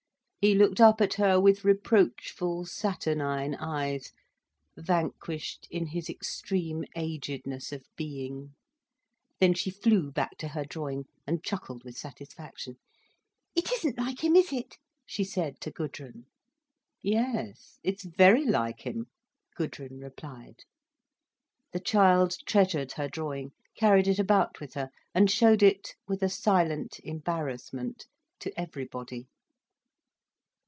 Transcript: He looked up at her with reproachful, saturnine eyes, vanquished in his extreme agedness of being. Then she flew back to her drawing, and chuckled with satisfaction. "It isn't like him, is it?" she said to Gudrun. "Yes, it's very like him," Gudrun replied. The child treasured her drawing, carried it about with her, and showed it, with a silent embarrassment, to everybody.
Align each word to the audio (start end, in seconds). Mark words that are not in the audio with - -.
He 0.43 0.55
looked 0.55 0.81
up 0.81 1.01
at 1.01 1.13
her 1.13 1.39
with 1.39 1.63
reproachful, 1.63 2.65
saturnine 2.65 3.53
eyes, 3.59 4.11
vanquished 4.75 5.67
in 5.69 5.85
his 5.85 6.09
extreme 6.09 6.83
agedness 6.95 7.71
of 7.71 7.83
being. 7.95 8.55
Then 9.39 9.53
she 9.53 9.69
flew 9.69 10.11
back 10.11 10.39
to 10.39 10.47
her 10.47 10.65
drawing, 10.65 11.05
and 11.27 11.43
chuckled 11.43 11.83
with 11.83 11.95
satisfaction. 11.95 12.77
"It 13.55 13.71
isn't 13.71 13.99
like 13.99 14.23
him, 14.23 14.35
is 14.35 14.51
it?" 14.51 14.79
she 15.05 15.23
said 15.23 15.61
to 15.61 15.69
Gudrun. 15.69 16.25
"Yes, 17.03 17.77
it's 17.83 18.03
very 18.03 18.43
like 18.43 18.81
him," 18.81 19.05
Gudrun 19.55 19.99
replied. 19.99 20.61
The 21.71 21.79
child 21.79 22.35
treasured 22.47 22.93
her 22.93 23.07
drawing, 23.07 23.51
carried 23.77 24.07
it 24.07 24.17
about 24.17 24.59
with 24.59 24.73
her, 24.73 24.89
and 25.13 25.29
showed 25.29 25.61
it, 25.61 25.93
with 26.07 26.23
a 26.23 26.29
silent 26.29 26.99
embarrassment, 27.03 28.07
to 28.39 28.51
everybody. 28.59 29.27